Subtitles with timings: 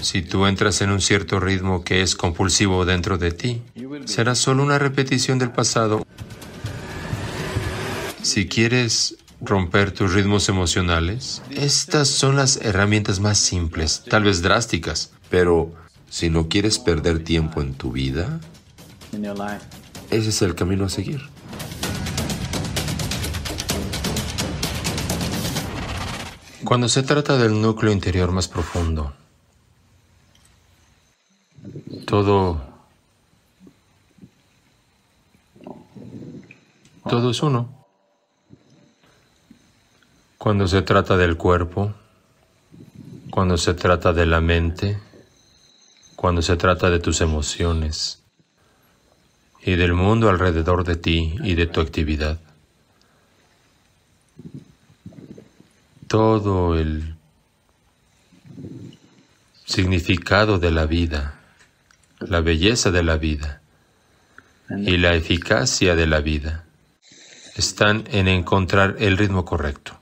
[0.00, 3.62] Si tú entras en un cierto ritmo que es compulsivo dentro de ti,
[4.04, 6.06] será solo una repetición del pasado.
[8.22, 15.12] Si quieres romper tus ritmos emocionales, estas son las herramientas más simples, tal vez drásticas,
[15.30, 15.74] Pero
[16.08, 18.40] si no quieres perder tiempo en tu vida,
[20.10, 21.20] ese es el camino a seguir.
[26.64, 29.12] Cuando se trata del núcleo interior más profundo,
[32.08, 32.58] todo,
[37.06, 37.86] todo es uno.
[40.38, 41.92] Cuando se trata del cuerpo,
[43.30, 44.98] cuando se trata de la mente,
[46.16, 48.22] cuando se trata de tus emociones
[49.62, 52.40] y del mundo alrededor de ti y de tu actividad.
[56.06, 57.16] Todo el
[59.66, 61.37] significado de la vida,
[62.20, 63.60] la belleza de la vida
[64.70, 66.64] y la eficacia de la vida
[67.56, 69.98] están en encontrar el ritmo correcto.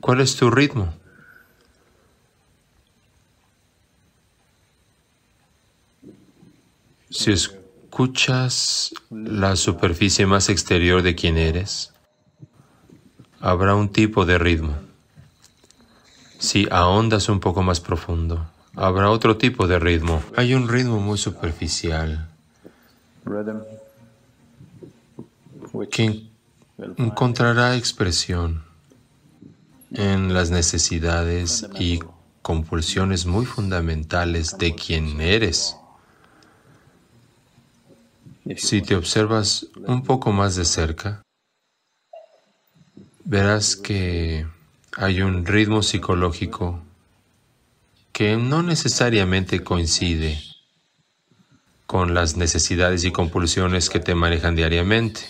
[0.00, 0.94] ¿Cuál es tu ritmo?
[7.10, 11.92] Si escuchas la superficie más exterior de quien eres,
[13.40, 14.85] habrá un tipo de ritmo.
[16.38, 20.22] Si ahondas un poco más profundo, habrá otro tipo de ritmo.
[20.36, 22.28] Hay un ritmo muy superficial
[25.90, 26.26] que
[26.96, 28.62] encontrará expresión
[29.92, 32.00] en las necesidades y
[32.42, 35.76] compulsiones muy fundamentales de quien eres.
[38.56, 41.22] Si te observas un poco más de cerca,
[43.24, 44.46] verás que
[44.98, 46.82] hay un ritmo psicológico
[48.12, 50.42] que no necesariamente coincide
[51.86, 55.20] con las necesidades y compulsiones que te manejan diariamente.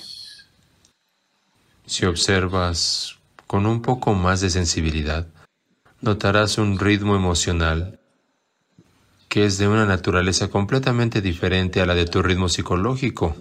[1.84, 3.18] Si observas
[3.48, 5.26] con un poco más de sensibilidad,
[6.00, 7.98] notarás un ritmo emocional
[9.28, 13.36] que es de una naturaleza completamente diferente a la de tu ritmo psicológico.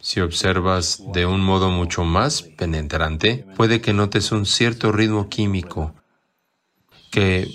[0.00, 5.94] Si observas de un modo mucho más penetrante, puede que notes un cierto ritmo químico
[7.10, 7.50] que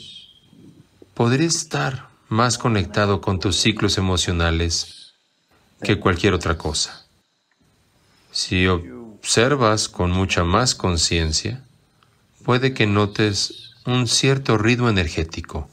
[1.16, 5.14] podría estar más conectado con tus ciclos emocionales
[5.82, 7.08] que cualquier otra cosa.
[8.32, 11.64] Si observas con mucha más conciencia,
[12.44, 15.68] puede que notes un cierto ritmo energético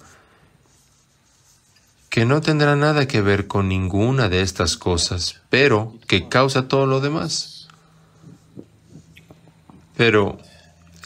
[2.13, 6.85] que no tendrá nada que ver con ninguna de estas cosas, pero que causa todo
[6.85, 7.69] lo demás.
[9.97, 10.37] Pero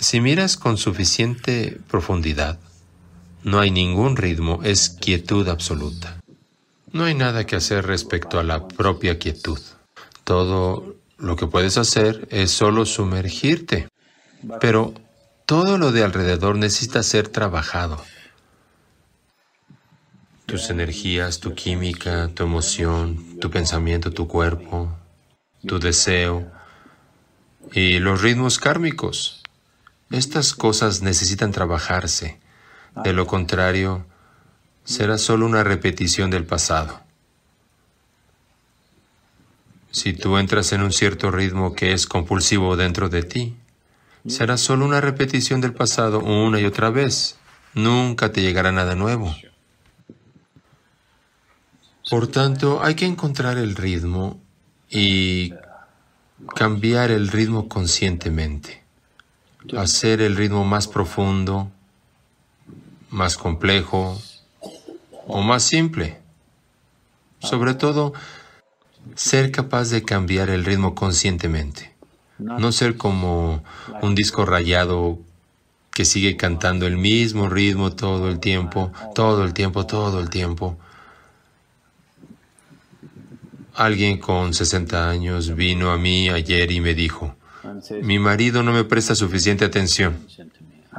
[0.01, 2.59] si miras con suficiente profundidad,
[3.45, 6.21] no hay ningún ritmo, es quietud absoluta.
[6.91, 9.61] No hay nada que hacer respecto a la propia quietud.
[10.25, 13.87] Todo lo que puedes hacer es solo sumergirte.
[14.61, 14.93] Pero
[15.45, 18.03] todo lo de alrededor necesita ser trabajado
[20.47, 24.97] tus energías, tu química, tu emoción, tu pensamiento, tu cuerpo,
[25.67, 26.51] tu deseo
[27.73, 29.43] y los ritmos kármicos.
[30.11, 32.39] Estas cosas necesitan trabajarse.
[33.05, 34.07] De lo contrario,
[34.85, 37.01] será solo una repetición del pasado.
[39.91, 43.57] Si tú entras en un cierto ritmo que es compulsivo dentro de ti,
[44.29, 47.37] será solo una repetición del pasado una y otra vez.
[47.75, 49.35] Nunca te llegará nada nuevo.
[52.09, 54.39] Por tanto, hay que encontrar el ritmo
[54.89, 55.53] y
[56.55, 58.85] cambiar el ritmo conscientemente,
[59.77, 61.69] hacer el ritmo más profundo,
[63.11, 64.21] más complejo
[65.27, 66.21] o más simple.
[67.41, 68.13] Sobre todo,
[69.17, 71.93] ser capaz de cambiar el ritmo conscientemente,
[72.39, 73.65] no ser como
[74.01, 75.19] un disco rayado
[75.91, 80.79] que sigue cantando el mismo ritmo todo el tiempo, todo el tiempo, todo el tiempo.
[83.77, 87.37] Alguien con 60 años vino a mí ayer y me dijo,
[88.03, 90.17] mi marido no me presta suficiente atención.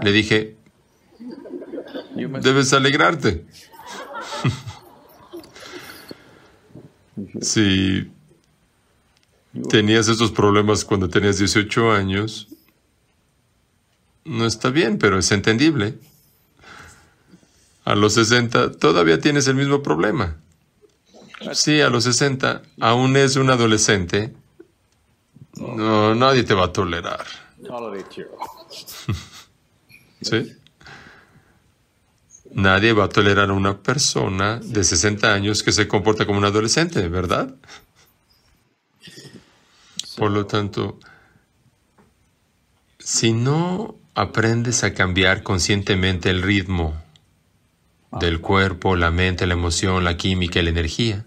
[0.02, 0.56] Le dije,
[2.42, 3.46] debes alegrarte.
[7.42, 8.12] si
[9.70, 12.48] tenías esos problemas cuando tenías 18 años,
[14.24, 15.98] no está bien, pero es entendible.
[17.86, 20.36] A los 60 todavía tienes el mismo problema.
[21.54, 24.34] Sí, a los 60 aún es un adolescente.
[25.56, 27.26] No, nadie te va a tolerar.
[30.22, 30.54] ¿Sí?
[32.52, 36.46] Nadie va a tolerar a una persona de 60 años que se comporta como un
[36.46, 37.54] adolescente, ¿verdad?
[40.18, 41.00] Por lo tanto,
[42.98, 47.00] si no aprendes a cambiar conscientemente el ritmo
[48.12, 51.26] del cuerpo, la mente, la emoción, la química y la energía,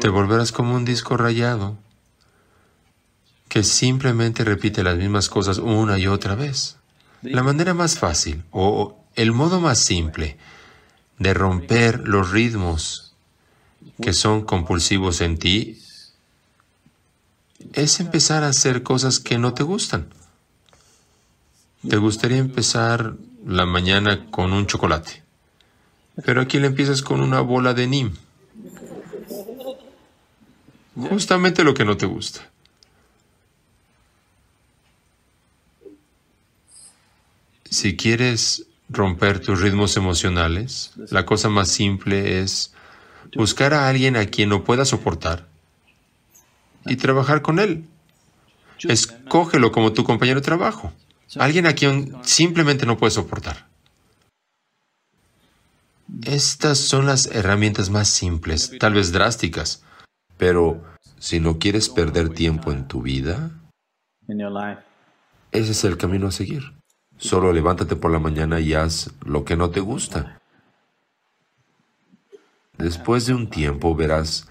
[0.00, 1.78] te volverás como un disco rayado
[3.48, 6.76] que simplemente repite las mismas cosas una y otra vez.
[7.22, 10.36] La manera más fácil o el modo más simple
[11.18, 13.14] de romper los ritmos
[14.00, 15.78] que son compulsivos en ti
[17.72, 20.08] es empezar a hacer cosas que no te gustan.
[21.88, 23.14] ¿Te gustaría empezar
[23.46, 25.22] la mañana con un chocolate?
[26.24, 28.12] Pero aquí le empiezas con una bola de NIM.
[30.96, 32.40] Justamente lo que no te gusta.
[37.70, 42.72] Si quieres romper tus ritmos emocionales, la cosa más simple es
[43.36, 45.46] buscar a alguien a quien no puedas soportar
[46.86, 47.84] y trabajar con él.
[48.80, 50.92] Escógelo como tu compañero de trabajo.
[51.36, 53.67] Alguien a quien simplemente no puedes soportar.
[56.24, 59.84] Estas son las herramientas más simples, tal vez drásticas,
[60.36, 60.82] pero
[61.18, 63.50] si no quieres perder tiempo en tu vida,
[65.52, 66.62] ese es el camino a seguir.
[67.18, 70.40] Solo levántate por la mañana y haz lo que no te gusta.
[72.76, 74.48] Después de un tiempo verás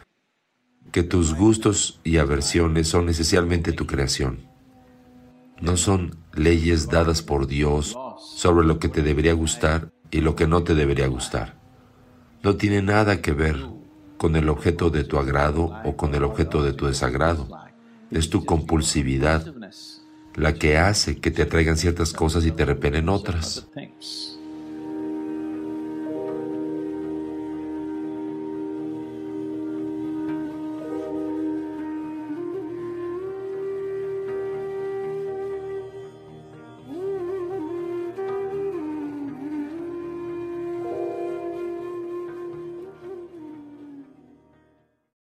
[0.92, 4.50] que tus gustos y aversiones son esencialmente tu creación.
[5.62, 7.98] No son leyes dadas por Dios
[8.36, 11.56] sobre lo que te debería gustar y lo que no te debería gustar.
[12.44, 13.58] No tiene nada que ver
[14.18, 17.48] con el objeto de tu agrado o con el objeto de tu desagrado.
[18.12, 19.54] Es tu compulsividad
[20.36, 23.68] la que hace que te atraigan ciertas cosas y te repelen otras.